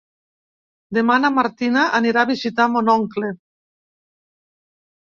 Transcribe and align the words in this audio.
Demà 0.97 1.17
na 1.25 1.31
Martina 1.35 1.83
anirà 1.99 2.25
a 2.25 2.31
visitar 2.33 2.69
mon 2.79 2.91
oncle. 2.99 3.31